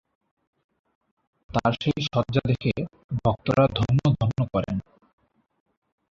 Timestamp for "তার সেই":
1.49-2.01